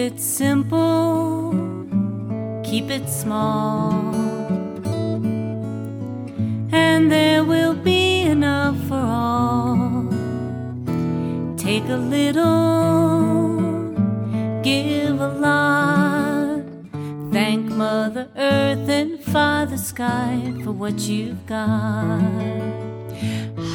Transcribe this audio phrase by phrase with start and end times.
[0.00, 1.52] it simple,
[2.64, 3.92] keep it small,
[6.72, 10.08] and there will be enough for all.
[11.58, 13.60] Take a little,
[14.62, 16.62] give a lot.
[17.30, 22.99] Thank Mother Earth and Father Sky for what you've got.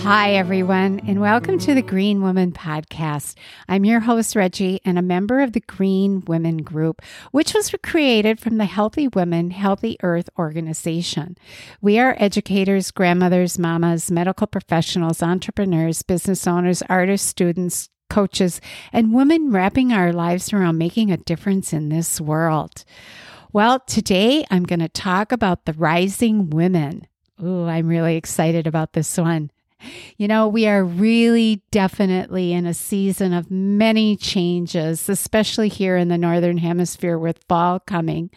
[0.06, 3.34] Hi, everyone, and welcome to the Green Woman Podcast.
[3.68, 7.02] I'm your host, Reggie, and a member of the Green Women Group,
[7.32, 11.36] which was created from the Healthy Women, Healthy Earth organization.
[11.82, 18.62] We are educators, grandmothers, mamas, medical professionals, entrepreneurs, business owners, artists, students, coaches,
[18.94, 22.86] and women wrapping our lives around making a difference in this world.
[23.52, 27.08] Well, today I'm going to talk about the rising women.
[27.44, 29.50] Ooh, I'm really excited about this one.
[30.18, 36.08] You know, we are really definitely in a season of many changes, especially here in
[36.08, 38.30] the Northern Hemisphere with fall coming.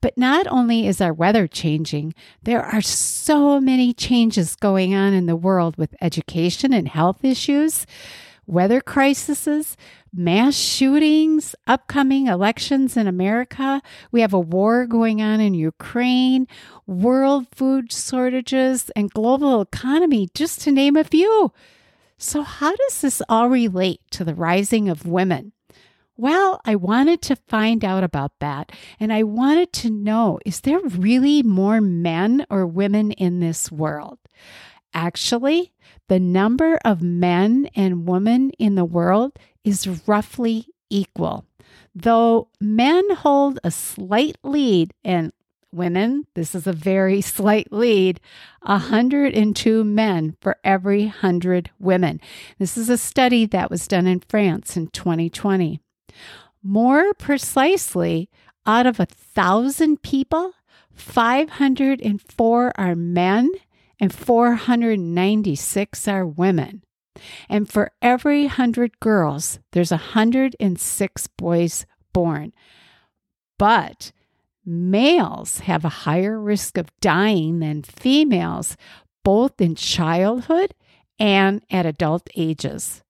[0.00, 5.26] But not only is our weather changing, there are so many changes going on in
[5.26, 7.86] the world with education and health issues
[8.50, 9.76] weather crises,
[10.12, 13.80] mass shootings, upcoming elections in America.
[14.10, 16.46] We have a war going on in Ukraine,
[16.86, 21.52] world food shortages, and global economy, just to name a few.
[22.18, 25.52] So, how does this all relate to the rising of women?
[26.16, 28.72] Well, I wanted to find out about that.
[28.98, 34.18] And I wanted to know is there really more men or women in this world?
[34.92, 35.72] Actually,
[36.10, 41.44] the number of men and women in the world is roughly equal.
[41.94, 45.32] Though men hold a slight lead and
[45.70, 48.18] women, this is a very slight lead,
[48.62, 52.20] 102 men for every 100 women.
[52.58, 55.78] This is a study that was done in France in 2020.
[56.60, 58.28] More precisely,
[58.66, 60.54] out of a thousand people,
[60.92, 63.52] 504 are men
[64.00, 66.82] and 496 are women.
[67.48, 72.52] And for every 100 girls, there's 106 boys born.
[73.58, 74.12] But
[74.64, 78.76] males have a higher risk of dying than females,
[79.22, 80.74] both in childhood
[81.18, 83.02] and at adult ages.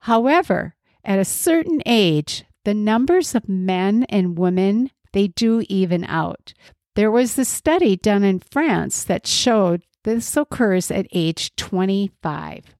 [0.00, 6.52] However, at a certain age, the numbers of men and women they do even out.
[6.94, 12.76] There was a study done in France that showed this occurs at age 25.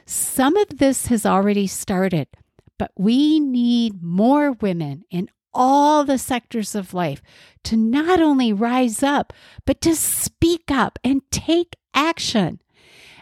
[0.06, 2.28] Some of this has already started,
[2.78, 7.22] but we need more women in all the sectors of life
[7.64, 9.32] to not only rise up,
[9.64, 12.60] but to speak up and take action.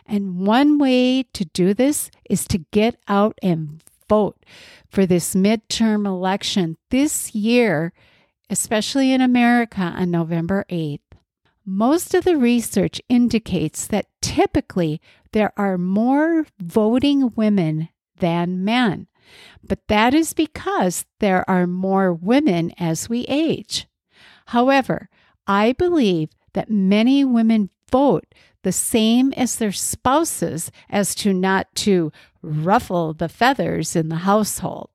[0.06, 4.44] And one way to do this is to get out and vote
[4.88, 7.92] for this midterm election this year,
[8.50, 11.00] especially in America on November 8th.
[11.64, 15.00] Most of the research indicates that typically
[15.32, 19.08] there are more voting women than men,
[19.66, 23.86] but that is because there are more women as we age.
[24.48, 25.08] However,
[25.46, 28.26] I believe that many women vote
[28.64, 32.10] the same as their spouses as to not to
[32.42, 34.90] ruffle the feathers in the household.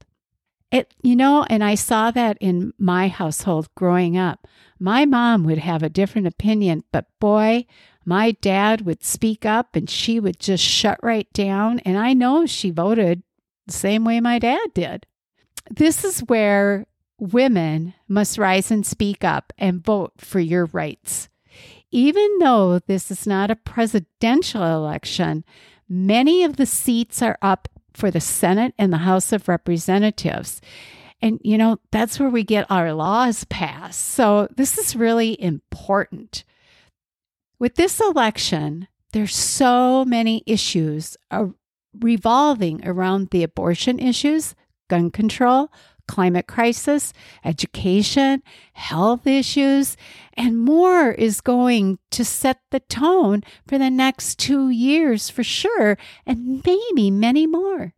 [0.71, 4.47] It, you know, and I saw that in my household growing up.
[4.79, 7.65] My mom would have a different opinion, but boy,
[8.05, 11.79] my dad would speak up and she would just shut right down.
[11.79, 13.23] And I know she voted
[13.65, 15.05] the same way my dad did.
[15.71, 16.85] This is where
[17.19, 21.28] women must rise and speak up and vote for your rights.
[21.91, 25.43] Even though this is not a presidential election,
[25.87, 30.61] many of the seats are up for the Senate and the House of Representatives.
[31.21, 34.01] And, you know, that's where we get our laws passed.
[34.01, 36.43] So this is really important.
[37.59, 41.47] With this election, there's so many issues uh,
[41.99, 44.55] revolving around the abortion issues,
[44.89, 45.71] gun control,
[46.09, 47.13] climate crisis,
[47.45, 48.41] education,
[48.73, 49.95] health issues,
[50.33, 55.99] and more is going to set the tone for the next two years for sure,
[56.25, 57.93] and maybe many more.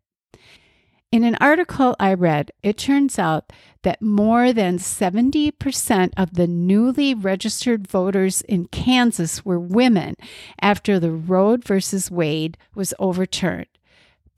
[1.09, 3.53] In an article I read, it turns out
[3.83, 10.15] that more than 70% of the newly registered voters in Kansas were women
[10.61, 13.70] after the Roe versus Wade was overturned.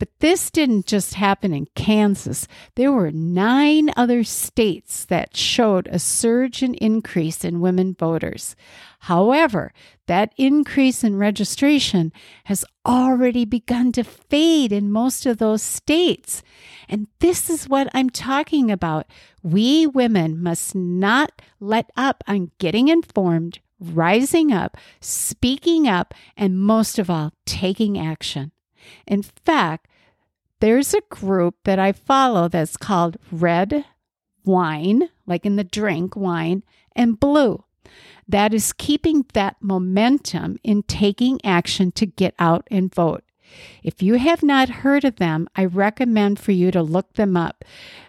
[0.04, 2.46] But this didn't just happen in Kansas.
[2.76, 8.58] There were nine other states that showed a surge and increase in women voters.
[9.00, 9.72] However,
[10.08, 12.12] that increase in registration
[12.44, 16.44] has already begun to fade in most of those states.
[16.90, 19.08] And this is what I'm talking about.
[19.42, 27.00] We women must not let up on getting informed, rising up, speaking up, and most
[27.00, 28.52] of all, taking action.
[29.08, 29.88] In fact,
[30.60, 33.86] there's a group that I follow that's called Red
[34.46, 36.64] Wine, like in the drink wine,
[36.96, 37.64] and Blue.
[38.28, 43.24] That is keeping that momentum in taking action to get out and vote.
[43.84, 47.64] If you have not heard of them, I recommend for you to look them up.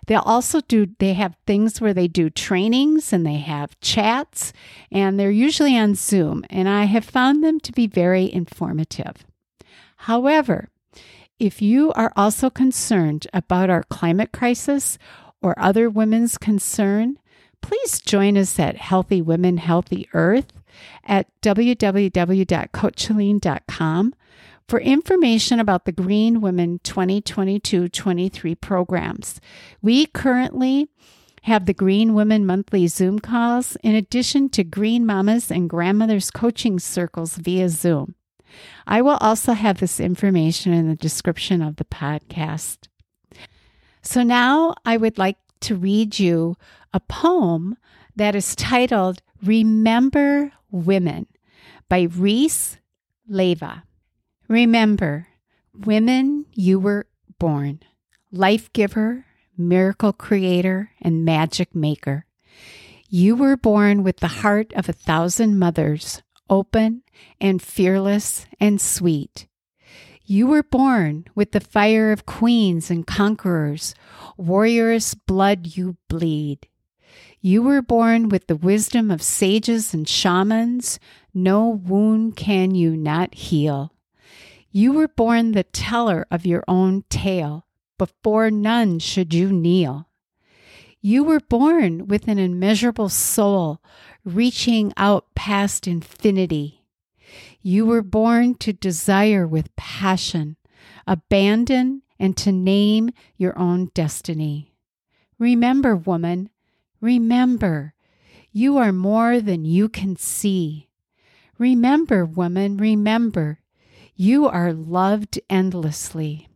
[0.06, 4.52] They'll also do, they have things where they do trainings and they have chats,
[4.91, 9.25] and they're usually on Zoom, and I have found them to be very informative.
[9.96, 10.69] However,
[11.38, 14.98] if you are also concerned about our climate crisis
[15.42, 17.19] or other women's concern,
[17.60, 20.52] please join us at Healthy Women, Healthy Earth
[21.04, 24.14] at www.coachaline.com
[24.66, 29.38] for information about the Green Women 2022 23 programs.
[29.82, 30.88] We currently
[31.42, 36.78] have the Green Women Monthly Zoom calls, in addition to Green Mamas and Grandmothers coaching
[36.78, 38.14] circles via Zoom.
[38.86, 42.88] I will also have this information in the description of the podcast.
[44.02, 46.56] So now I would like to read you
[46.92, 47.76] a poem
[48.16, 51.26] that is titled Remember Women
[51.88, 52.78] by Reese
[53.26, 53.84] Leva.
[54.48, 55.28] Remember,
[55.74, 57.06] women, you were
[57.38, 57.80] born,
[58.30, 59.24] life giver,
[59.56, 62.26] miracle creator, and magic maker.
[63.08, 67.02] You were born with the heart of a thousand mothers, open
[67.41, 69.46] and fearless and sweet.
[70.26, 73.94] You were born with the fire of queens and conquerors,
[74.37, 76.67] warriors' blood you bleed.
[77.41, 80.98] You were born with the wisdom of sages and shamans,
[81.34, 83.93] no wound can you not heal.
[84.70, 87.67] You were born the teller of your own tale,
[87.98, 90.08] before none should you kneel.
[91.06, 93.82] You were born with an immeasurable soul,
[94.25, 96.82] reaching out past infinity.
[97.61, 100.56] You were born to desire with passion,
[101.06, 104.73] abandon, and to name your own destiny.
[105.39, 106.49] Remember, woman,
[107.03, 107.93] remember,
[108.51, 110.89] you are more than you can see.
[111.58, 113.61] Remember, woman, remember,
[114.17, 116.49] you are loved endlessly.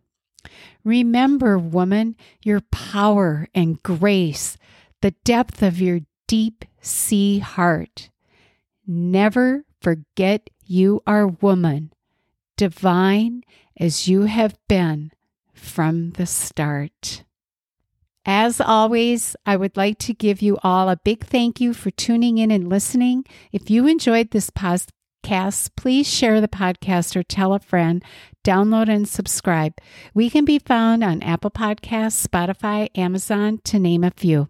[0.84, 4.56] Remember, woman, your power and grace,
[5.02, 8.10] the depth of your deep sea heart.
[8.86, 11.92] Never forget you are woman,
[12.56, 13.42] divine
[13.78, 15.12] as you have been
[15.52, 17.24] from the start.
[18.24, 22.36] As always, I would like to give you all a big thank you for tuning
[22.38, 23.24] in and listening.
[23.52, 24.50] If you enjoyed this
[25.22, 28.04] please share the podcast or tell a friend,
[28.44, 29.74] download and subscribe.
[30.14, 34.48] We can be found on Apple Podcasts, Spotify, Amazon, to name a few.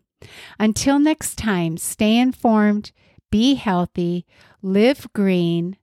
[0.58, 2.92] Until next time, stay informed,
[3.30, 4.26] be healthy,
[4.62, 5.76] live green,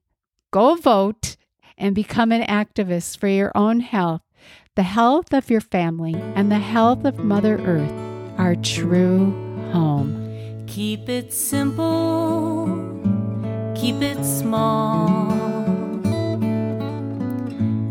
[0.50, 1.36] go vote,
[1.78, 4.22] and become an activist for your own health,
[4.74, 7.92] the health of your family, and the health of Mother Earth,
[8.38, 9.32] our true
[9.72, 10.64] home.
[10.66, 12.65] Keep it simple,
[13.76, 15.30] keep it small.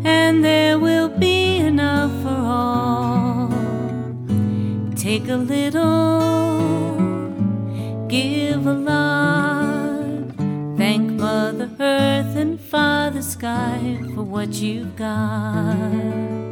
[0.04, 3.50] And there will be enough for all.
[4.96, 6.58] Take a little,
[8.08, 9.96] give a lot.
[10.76, 16.45] Thank Mother Earth and Father Sky for what you've got.